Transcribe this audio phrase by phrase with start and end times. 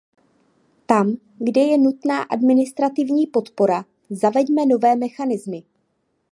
[0.85, 5.63] Tam, kde je nutná administrativní podpora, zaveďme nové mechanismy.